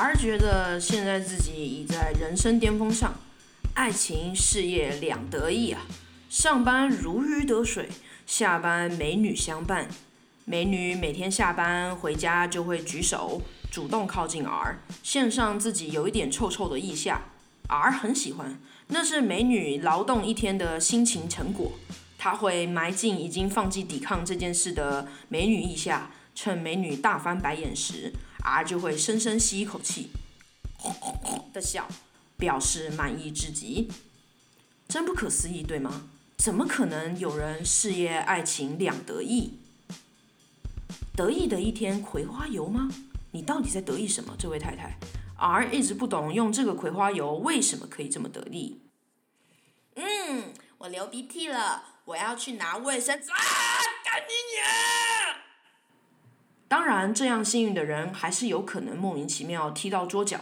[0.00, 3.14] R 觉得现在自己已在人生巅峰上，
[3.74, 5.80] 爱情事业两得意啊，
[6.30, 7.88] 上班如鱼得水，
[8.24, 9.88] 下班美女相伴。
[10.44, 13.42] 美女每天下班回家就会举手，
[13.72, 17.22] 主动靠近 R，献上自己有一点臭臭的腋下。
[17.66, 21.72] R 很喜欢，那是美女劳动一天的辛勤成果。
[22.16, 28.12] 他会埋进已经放弃抵抗这件事的美女腋下，趁美女大翻白眼时
[28.48, 30.10] ，R 就会深深吸一口气，
[31.52, 31.88] 的笑，
[32.36, 33.90] 表示满意至极。
[34.88, 36.08] 真不可思议，对吗？
[36.38, 39.58] 怎么可能有人事业爱情两得意？
[41.14, 42.88] 得意的一天葵花油吗？
[43.32, 44.98] 你到底在得意什么，这位太太
[45.36, 48.80] ？R 一直不懂用这个葵花油为什么可以这么得意。
[49.96, 53.36] 嗯，我流鼻涕了，我要去拿卫生纸啊！
[54.04, 55.47] 干你娘！
[56.68, 60.38] 当然，这样幸运的人还是有可能莫名其妙踢到桌角。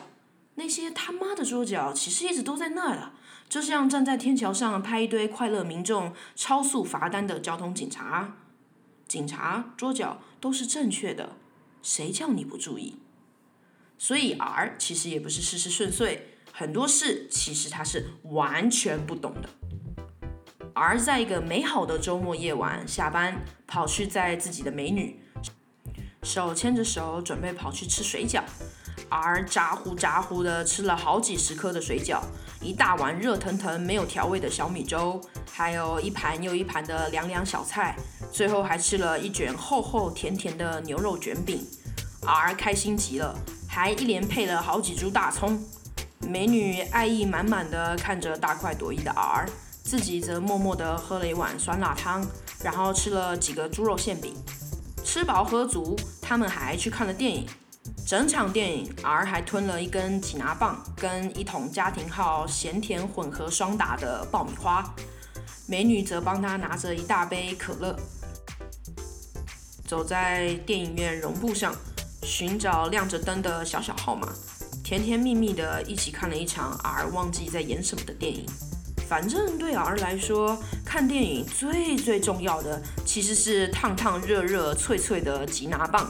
[0.57, 3.13] 那些他妈的桌角其实一直都在那儿了，
[3.49, 8.37] 就像站在天桥上拍一堆快乐民众超速罚单的交通警察。
[9.07, 11.37] 警察桌角都是正确的，
[11.81, 12.97] 谁叫你不注意？
[13.97, 19.49] 所以 R 其实也不是事事顺遂，很多事其实他是完全不懂的。
[20.75, 25.21] R 在一个美好的周末夜晚下班，跑去载自己的美女，
[26.27, 28.43] 手牵着手准备跑去吃水饺。
[29.09, 32.21] R 咋呼咋呼的吃了好几十颗的水饺，
[32.61, 35.21] 一大碗热腾腾没有调味的小米粥，
[35.53, 37.97] 还有一盘又一盘的凉凉小菜。
[38.33, 41.65] 最后还吃了一卷厚厚甜甜的牛肉卷饼
[42.27, 45.63] ，R 开心极了，还一连配了好几株大葱。
[46.19, 49.47] 美女爱意满满的看着大快朵颐的 R，
[49.85, 52.27] 自己则默默的喝了一碗酸辣汤，
[52.65, 54.35] 然后吃了几个猪肉馅饼。
[55.07, 57.47] 吃饱喝足，他们还去看了电影。
[58.05, 64.85] 整场电影，R 还吞了一根挤拿棒跟一桶家庭号咸甜混合双打的爆米花。
[65.69, 67.97] 美女则帮他拿着一大杯可乐。
[69.87, 71.73] 走在电影院绒布上，
[72.25, 74.29] 寻找亮着灯的小小号码，
[74.83, 78.45] 甜甜蜜蜜的一起看了一场 R 忘记在演什么的电影。
[79.09, 82.83] 反正对 R 来说，看电影最最重要的
[83.17, 86.07] 其实是烫烫热热脆脆的吉拿棒，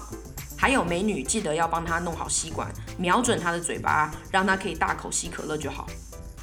[0.58, 2.68] 还有美女记得要帮他弄好吸管，
[2.98, 5.86] 瞄准他的嘴巴，让他可以大口吸可乐就好。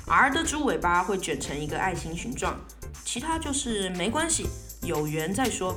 [0.07, 2.57] R 的猪尾巴会卷成一个爱心形状，
[3.03, 4.47] 其他就是没关系，
[4.83, 5.75] 有缘再说。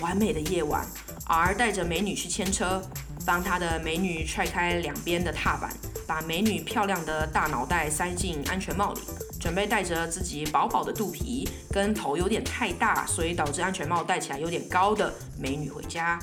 [0.00, 0.86] 完美的夜晚
[1.26, 2.82] ，R 带着美女去牵车，
[3.24, 5.72] 帮他的美女踹开两边的踏板，
[6.06, 9.00] 把美女漂亮的大脑袋塞进安全帽里，
[9.44, 16.18] 准备带着自己饱饱的肚皮跟头有点太大，所以导致安全帽戴起来有点高的美女回家。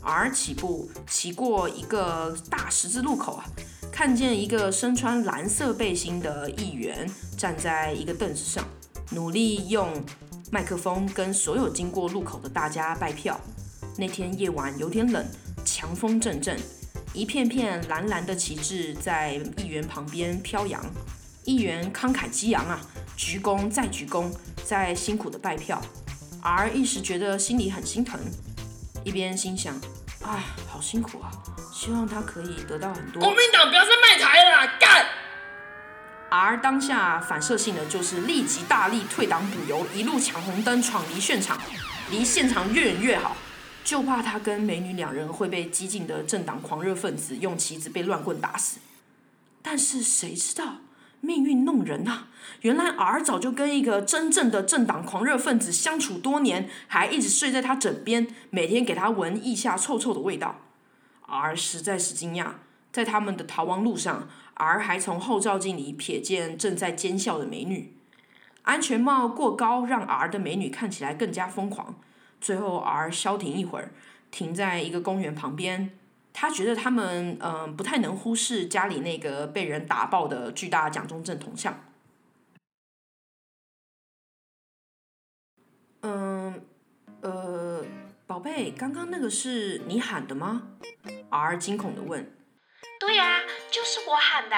[0.00, 3.44] R 起步骑过一个大十字路口啊，
[3.92, 7.06] 看见一个身穿蓝色背心的议员
[7.36, 8.64] 站在一个凳子上，
[9.10, 9.92] 努力用。
[10.50, 13.38] 麦克风跟所有经过路口的大家拜票。
[13.98, 15.22] 那天夜晚有点冷，
[15.62, 16.58] 强风阵阵，
[17.12, 20.82] 一片片蓝蓝的旗帜在议员旁边飘扬。
[21.46, 22.80] 议员慷慨激昂啊，
[23.16, 24.30] 鞠躬再鞠躬，
[24.64, 25.80] 再辛苦的拜票。
[26.42, 28.20] R 一时觉得心里很心疼，
[29.04, 29.72] 一边心想：
[30.22, 31.30] 啊，好辛苦啊，
[31.72, 33.22] 希望他可以得到很多。
[33.22, 35.06] 国民党不要再卖台了，干
[36.30, 41.56] ！！R 当下反射性的就是立即大力退党补油，一路抢红灯闯离现场，
[42.10, 43.36] 离现场越远越好，
[43.84, 48.78] 就怕他跟美女两人会被激进的政党狂热分子用旗子被乱棍打死。
[49.62, 50.76] 但是谁知道
[51.20, 52.24] 命运弄人呐？
[52.60, 60.60] 原来 R 早就跟一个真正的政党狂热分子相处多年，还一直睡在他枕边，每天给他闻腋下臭臭的味道。
[61.26, 62.52] R 实在是惊讶，
[62.92, 64.28] 在他们的逃亡路上。
[64.54, 67.94] R 还从后照镜里瞥见正在奸笑的美女，
[68.62, 71.96] 安全帽过高让 R 的美女看起来更加疯狂。
[72.40, 73.92] 最后 R 消停一会儿，
[74.30, 75.90] 停在一个公园旁边。
[76.38, 81.82] 他觉得他们嗯不太能忽视家里那个被人打爆的巨大蒋中正铜像。
[86.02, 86.62] 嗯，
[87.22, 87.82] 呃，
[88.26, 90.72] 宝贝，刚刚那个是你喊的吗
[91.30, 92.30] ？R 惊恐的问。
[93.00, 93.40] 对呀，
[93.70, 94.56] 就是我喊的。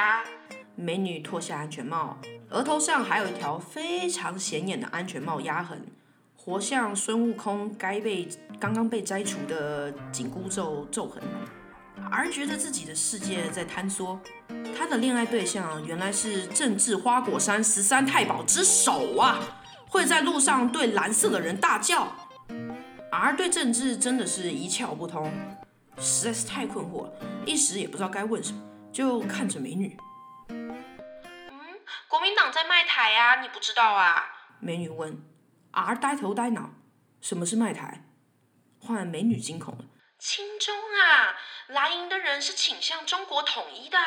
[0.75, 2.19] 美女脱下安全帽，
[2.51, 5.87] 额头上还有一条非常显眼的安全帽压痕，
[6.35, 8.29] 活像孙悟空该被
[8.59, 11.23] 刚刚被摘除的紧箍咒咒痕。
[12.11, 14.19] 而觉得自己的世界在坍缩，
[14.77, 19.39] 他的恋爱对象原来是政治花果山十三太保之首啊！
[19.89, 22.13] 会在路上对蓝色的人大叫，
[23.11, 25.33] 而对政治真的是一窍不通。
[25.97, 27.13] 实在是太困惑了，
[27.45, 28.63] 一时也不知道该问什么，
[28.93, 29.97] 就看着美女。
[30.49, 30.77] 嗯，
[32.07, 34.25] 国民党在卖台呀，你不知道啊？
[34.61, 35.21] 美女问。
[35.71, 36.71] R 呆头呆脑，
[37.21, 38.05] 什么是卖台？
[38.79, 39.85] 换美女惊恐了。
[40.19, 41.37] 亲中啊，
[41.69, 44.05] 蓝营的人是倾向中国统一的啊。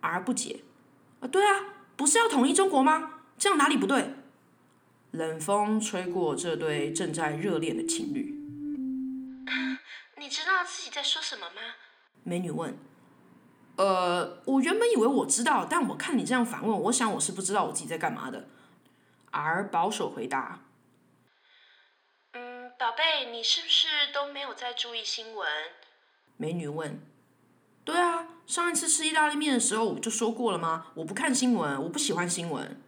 [0.00, 0.64] R 不解。
[1.20, 1.64] 啊，对啊，
[1.96, 3.20] 不是要统一中国吗？
[3.38, 4.14] 这样哪里不对？
[5.10, 8.34] 冷风吹过这对正在热恋的情侣。
[10.18, 11.60] 你知道自己在说什么吗？
[12.24, 12.78] 美女问。
[13.76, 18.48] 呃，我原本以为我知道，但我看你这样反问，我想我是不知道我自己在干嘛的。
[19.30, 20.60] 而保守回答。
[22.76, 25.48] 嗯，宝贝，你是不是都没有在注意新闻？
[26.36, 27.00] 美女问。
[27.84, 30.88] 对啊，上一次吃意大利面的时候我就说过了吗？
[30.94, 32.82] 我不看新闻，我不喜欢新闻。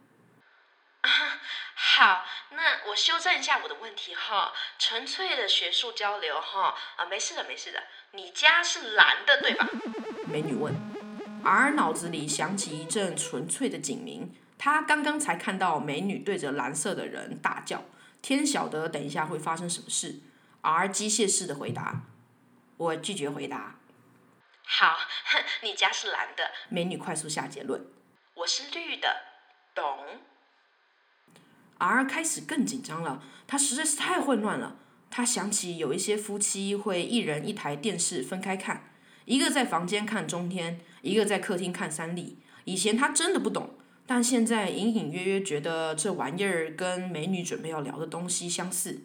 [1.75, 7.81] 好，那我修正一下我的问题哈，纯粹的学术交流哈啊，没事的，没事的。
[8.11, 9.67] 你家是蓝的对吧？
[10.29, 10.73] 美女问。
[11.43, 17.83] 而脑子里响起一阵纯粹的警鸣，他刚刚才看到美女对着蓝色的人大叫，
[18.21, 20.19] 天晓得等一下会发生什么事。
[20.61, 22.03] R 机械式的回答，
[22.77, 23.79] 我拒绝回答。
[24.65, 24.97] 好，
[25.63, 26.51] 你家是蓝的。
[26.69, 27.85] 美女快速下结论。
[28.35, 29.15] 我是绿的，
[29.73, 30.19] 懂。
[31.77, 34.75] R 开始更紧张了，他实在是太混乱了。
[35.09, 38.91] 他想起有一些夫妻会一人一台电视分开看，
[39.25, 42.37] 一个在房间看中天，一个在客厅看三立。
[42.65, 43.78] 以前他真的不懂，
[44.09, 49.03] 但现在隐隐约约觉得这玩意儿跟美女准备要聊的东西相似。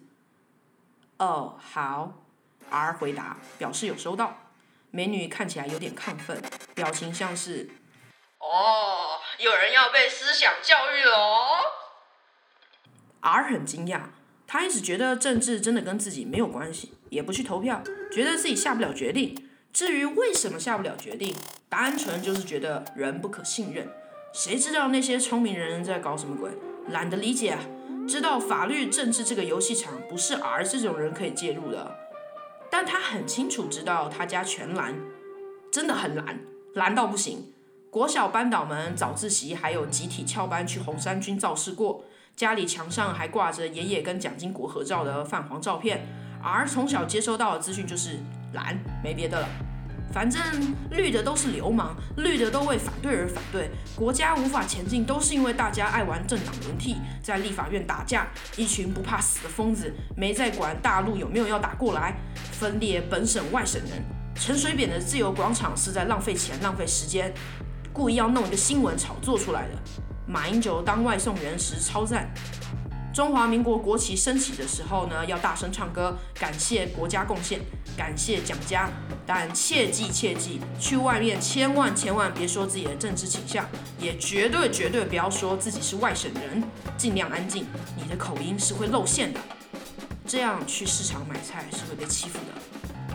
[1.19, 2.15] 哦，好。
[2.71, 4.39] R 回答，表示有收到。
[4.91, 6.43] 美女看起来有点亢奋，
[6.75, 7.69] 表情像是，
[8.39, 11.49] 哦，有人要被思想教育了哦。
[13.21, 14.05] R 很惊讶，
[14.47, 19.51] 他一直觉得政治真的跟自己没有关系，也不去投票，觉得自己下不了决定。
[19.71, 21.37] 至于为什么下不了决定，
[21.69, 23.87] 单纯就是觉得人不可信任。
[24.35, 26.51] 谁知道那些聪明人在搞什么鬼？
[26.89, 27.61] 懒得理解啊。
[28.09, 31.97] 知道法律政治这个游戏场不是 R 这种人可以介入的。
[32.69, 34.97] 但他很清楚知道他家全蓝，
[35.71, 36.41] 真的很蓝，
[36.75, 37.53] 蓝到不行。
[37.91, 42.05] 国小班导们早自习还有集体翘班去红三军造势过，
[42.35, 46.09] 家里墙上还挂着爷爷跟蒋经国合照的泛黄照片。
[46.43, 48.19] 而从小接收到的资讯就是
[48.53, 49.49] 蓝，没别的了。
[50.13, 50.41] 反正
[50.91, 62.17] 绿的都是流氓，绿的都为反对而反对，国家无法前进都是因为大家爱玩政党轮替，在立法院打架，一群不怕死的疯子，没在管大陆有没有要打过来，
[62.53, 64.03] 分裂本省外省人。
[64.37, 67.33] 陈水扁的自由广场是在浪费钱浪费时间，
[67.93, 69.75] 故意要弄一个新闻炒作出来的。
[70.27, 72.33] 马英九当外送员时超赞。
[73.15, 77.61] 中华民国国旗升起的时候呢，要大声唱歌，感谢国家贡献，
[77.97, 78.91] 感谢蒋家。
[79.25, 83.65] 但切记切记，去外面千万千万别说自己的政治倾向，
[84.01, 86.65] 也绝对绝对不要说自己是外省人，
[86.97, 87.65] 尽量安静，
[87.97, 89.39] 你的口音是会露馅的。
[90.27, 93.15] 这样去市场买菜是会被欺负的。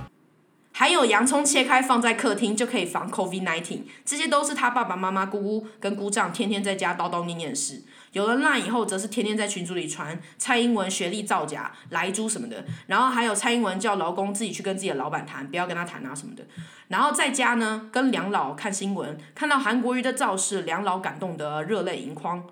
[0.71, 7.83] 还有洋葱切开放在客厅就可以防 COVID-19，这些都是他爸爸妈妈、姑姑跟姑丈天天在家叨叨念念的事。
[8.13, 16.43] 有了那以后，则是天天在群组里传蔡英文学历造假、来猪什么的，然后还有蔡英文叫劳工自己去跟自己的老板谈，不要跟他谈啊什么的。
[16.87, 22.49] 然后在家呢，跟梁老看新闻，看到韩国瑜的造势，梁老感动得热泪盈眶，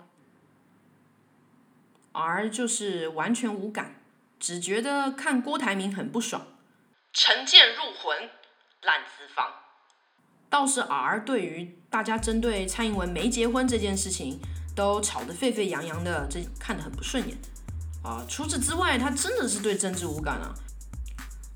[2.11, 3.95] 而就是完全无感，
[4.39, 6.45] 只觉得看郭台铭很不爽。
[7.13, 8.29] 成剑入魂，
[8.83, 9.47] 烂资方。
[10.49, 14.39] 倒是 R 对于大家针对蔡英文没结婚这件事情。
[14.77, 17.35] 都吵得沸沸扬扬的，这看得很不顺眼
[18.03, 18.23] 啊！
[18.29, 20.53] 除此之外，他真的是对政治无感啊，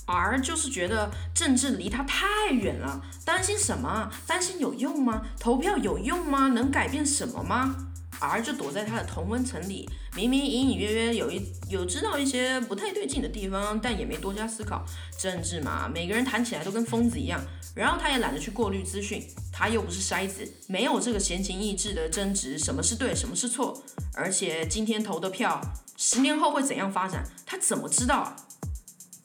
[0.07, 4.11] 而就是觉得政治离他太远了，担心什么？
[4.25, 5.21] 担心有用吗？
[5.39, 6.47] 投票有用吗？
[6.47, 7.75] 能改变什么吗？
[8.21, 14.85] 而就躲在他的同温层里，明明隐隐约约有一有知道一些不太对劲的地方，但也没多加思考。
[15.17, 17.41] 政治嘛，每个人谈起来都跟疯子一样。
[17.73, 23.81] 然后他也懒得去过滤资讯，他又不是筛子，没有这个闲情逸致的争执什么是对，什么是错。
[24.13, 25.61] 而且今天投的票，
[25.97, 28.35] 十年后会怎样发展，他怎么知道啊？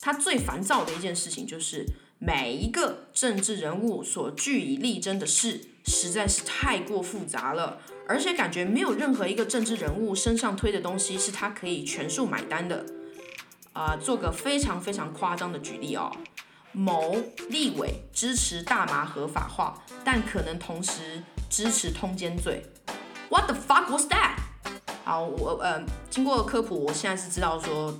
[0.00, 1.85] 他最烦躁的一件事情就是
[2.21, 12.85] 每一个政治人物所据以力争的事，实在是太过复杂了，而且感觉没有任何一个政治人物身上推的东西是他可以全数买单的。
[13.73, 16.11] 啊，做个非常非常夸张的举例哦。
[16.73, 17.17] 某
[17.51, 22.63] 立委支持大麻合法化，但可能同时支持通奸罪。
[23.29, 24.37] What the fuck was that？
[25.05, 27.99] 好，我呃经过科普，我现在是知道说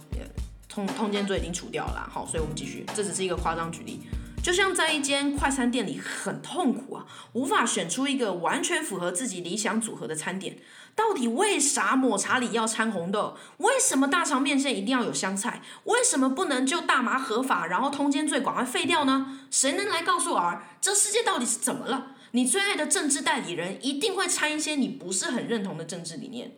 [0.69, 2.09] 通通奸罪已经除掉了。
[2.11, 2.87] 好，所以我们继续。
[2.95, 4.01] 这只是一个夸张举例。
[4.47, 10.59] 就像在一间快餐店里很痛苦啊，无法选出一个完全符合自己理想组合的餐点。
[10.95, 13.37] 到底为啥抹茶里要掺红豆？
[13.57, 15.61] 为什么大肠面线一定要有香菜？
[15.87, 19.41] 为什么不能就大麻合法，然后通奸罪赶快废掉呢？
[19.51, 22.13] 谁能来告诉儿，这世界到底是怎么了？
[22.31, 26.53] 你最爱的政治代理人一定会掺一些你不是很认同的政治理念。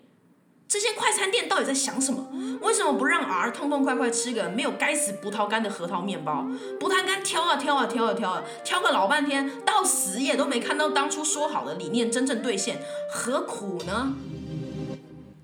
[0.69, 2.29] 这些快餐店到底在想什么？
[2.61, 6.47] 为什么不让儿痛痛快快吃个没有该死葡萄干的核桃面包？
[6.79, 14.15] 葡萄干挑啊挑啊挑啊挑啊，挑个老半天，到死也都没看到当初说好的理念真正兑现，何苦呢？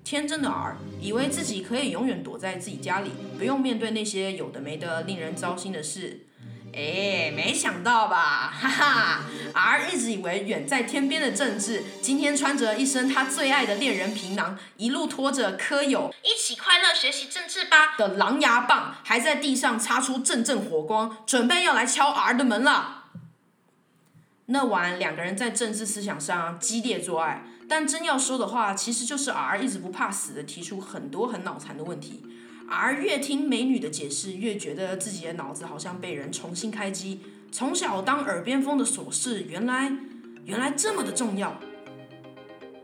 [0.03, 6.27] 天真的儿以为自己可以永远躲在自己家里，不用面对那些有的没的令人糟心的事。
[6.75, 9.21] 哎，没想到吧， 哈哈
[9.53, 23.03] ！！R 一直以为远在天边的政治，今天穿着一身他最爱的恋人皮囊，一路拖着科友一起快乐学习政治吧的狼牙棒，还在地上擦出阵阵火光，准备要来敲 R 的门了。
[24.47, 32.21] 那晚两个人在政治思想上激烈做爱，但真要说的话，其实就是 R 一直不怕死的提出很多很脑残的问题。
[32.67, 37.21] 而越听美女的解释，越觉得自己的脑子好像被人重新开机。
[37.51, 39.91] 从小当耳边风的琐事，原来
[40.45, 41.59] 原来这么的重要。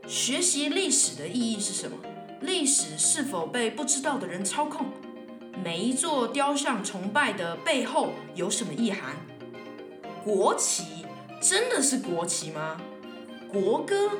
[0.06, 1.96] 学习历史的意义是什么？
[2.40, 4.86] 历史是否被不知道的人操控？
[5.62, 9.16] 每一座雕像崇拜的背后有什么意涵？
[10.24, 11.04] 国旗
[11.40, 12.80] 真的是国旗吗？
[13.48, 14.12] 国歌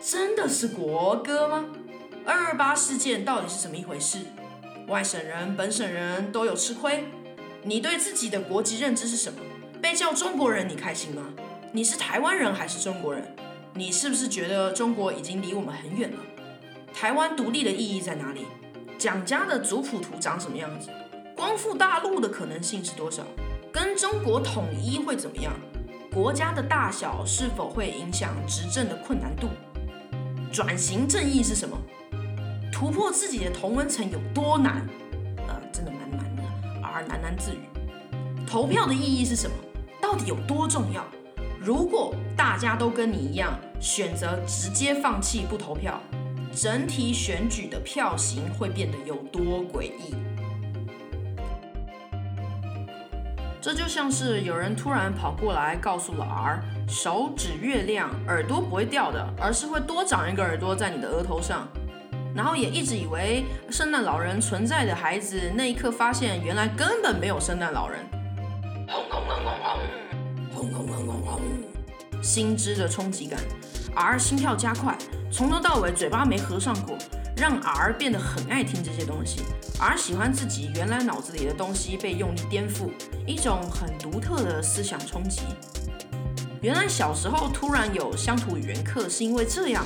[0.00, 1.66] 真的是国歌吗？
[2.24, 4.20] 二二八事件到底是怎么一回事？
[4.88, 7.04] 外省人、本省人都有吃亏。
[7.64, 9.40] 你对自己的国籍认知是什么？
[9.82, 11.24] 被叫中国人，你开心吗？
[11.72, 13.34] 你是台湾人还是中国人？
[13.74, 16.18] 你是不是觉得中国已经离我们很远了？
[16.94, 18.46] 台湾独立的意义在哪里？
[18.96, 20.88] 蒋家的族谱图长什么样子？
[21.34, 23.24] 光复大陆的可能性是多少？
[23.72, 25.52] 跟中国统一会怎么样？
[26.12, 29.48] 国家的大小是否会影响执政的困难度？
[30.52, 31.76] 转型正义是什么？
[32.76, 34.86] 突破自己的同温层有多难？
[35.48, 36.42] 呃，真的蛮难的，
[36.82, 37.60] 而喃喃自语。
[38.46, 39.56] 投票的意义是什么？
[39.98, 41.02] 到底有多重要？
[41.58, 45.98] 如果大家都跟你一样选择直接放弃不投票，
[46.54, 50.14] 整体选举的票型会变得有多诡异？
[53.58, 61.66] 这就像是有人突然跑过来告诉了 R，手指月亮，耳朵不会掉的，而是会多长一个耳朵在你的额头上。
[62.36, 67.98] 然后也一直以为圣诞老人存在的孩子，那一刻发现原来根本没有圣诞老人。
[68.86, 71.40] 轰轰轰轰轰，轰轰轰轰轰，
[72.22, 73.40] 心知的冲击感
[73.94, 74.96] ，R 心跳加快，
[75.32, 76.98] 从头到尾嘴巴没合上过，
[77.38, 79.40] 让 R 变得很爱听这些东西。
[79.80, 82.90] R 喜欢自己原来脑子里的东西被用力颠覆，
[83.26, 85.40] 一种很独特的思想冲击。
[86.60, 89.84] 原来小时候突然有乡土语言课是因为这样。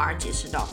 [0.00, 0.66] 而解释道，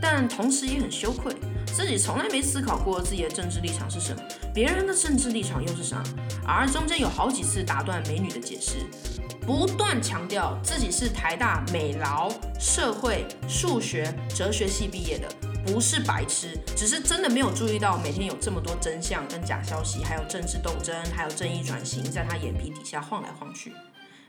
[0.00, 1.34] 但同时也很羞愧，
[1.66, 4.22] 自己从来没思考过自己的政治立场是什么，
[4.54, 6.02] 别人的政治立场又是啥。
[6.46, 8.86] 而中间有好几次打断美女的解释，
[9.40, 15.28] 不断强调自己是台大美劳社会数学哲学系毕业的，
[15.66, 23.72] 不是白痴，只是真的没有注意到每天有这么多真相跟假消息，还有政治斗争，还有正义转型，在他眼皮底下晃来晃去。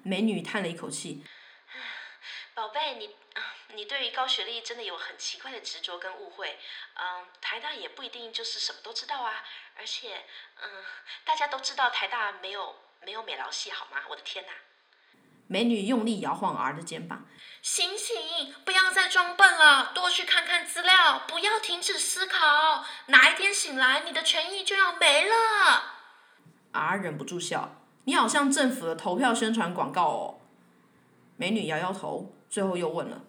[0.01, 1.23] 美女叹了一口气，
[2.55, 3.09] 宝贝，你。
[3.75, 6.57] 你对于高学历真的有很奇怪的执着跟误会，
[6.95, 9.43] 嗯，台大也不一定就是什么都知道啊，
[9.75, 10.25] 而且，
[10.61, 10.83] 嗯，
[11.25, 14.01] 大家都知道台大没有没有美劳系好吗？
[14.09, 14.51] 我的天哪！
[15.49, 17.25] 美女用力摇晃儿的肩膀，
[17.61, 25.93] 醒醒，不要再装笨了，多去看看资料，不要停止思考，哪一天醒来，你的权益就要没了。
[26.73, 30.39] 儿忍不住笑，你好像政府的投票宣传广告哦。
[31.37, 33.21] 美女摇摇头，最后又问了。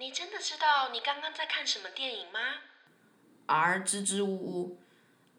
[0.00, 2.40] 你真的知道你刚刚在看什么电影吗
[3.44, 4.82] ？R 支支吾吾，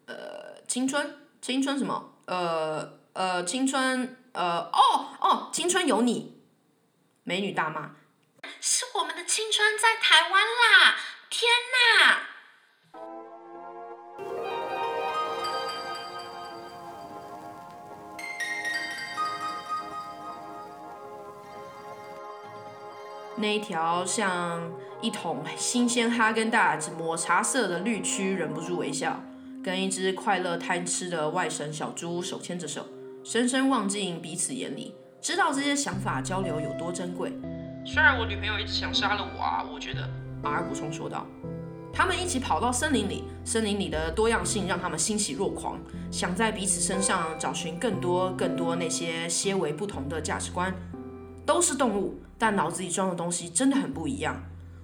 [0.06, 2.14] 呃，青春，青春什么？
[2.26, 6.40] 呃呃，青春，呃，哦哦，青春有你！
[7.24, 7.96] 美女大骂，
[8.60, 10.96] 是我们的青春在台湾啦！
[11.28, 11.50] 天
[12.06, 12.28] 哪！
[23.36, 24.70] 那一条像
[25.00, 29.20] 一桶新鲜哈根达斯抹茶色的绿区，忍不住微笑，
[29.64, 32.86] 跟一只快乐贪吃的外省小猪手牵着手，
[33.24, 37.32] 深深望进彼此眼里，知道这些想法交流有多珍贵。
[37.84, 40.08] 虽然我女朋友一直想杀了我啊，我觉得。
[40.42, 41.26] 马尔补充说道。
[41.94, 45.78] 他们一起跑到森林里，森林里的多样性让他们欣喜若狂，
[46.10, 50.74] 想在彼此身上找寻更多更多那些些微不同的价值观。
[51.44, 54.42] 都是动物，但脑子里装的东西真的很不一样。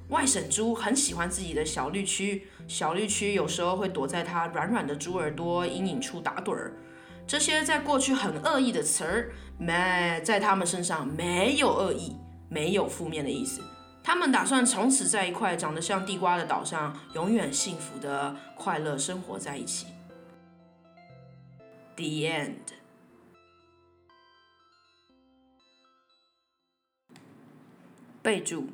[0.08, 6.72] 外省猪很喜欢自己的小绿区，小绿区有时候会躲在它软软的猪耳朵阴影处打盹儿。
[7.26, 12.16] 这些在过去很恶意的词儿，没在他们身上没有恶意，
[12.48, 13.60] 没有负面的意思。
[14.02, 19.88] 他们打算从此在一块长得像地瓜的岛上，永远幸福的快乐生活在一起。
[21.96, 22.77] The end。
[28.28, 28.60] 备注：《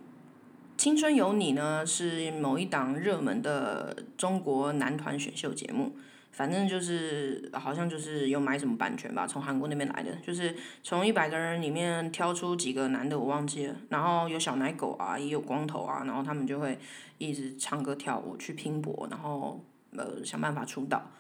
[0.77, 5.93] 青春有你》呢是某一档热门的中国男团选秀节目，
[6.33, 16.77] 反正就是好像就是有买什么版权吧，从韩国那边来的，就是从一百个人里面挑出几个男的，我忘记了，然后有小奶狗啊，也有光头啊，然后他们就会
[17.19, 21.13] 一直唱歌跳舞去拼搏，然后呃想办法出道，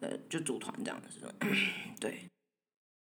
[0.00, 1.20] 呃就组团这样子，
[2.00, 2.20] 对。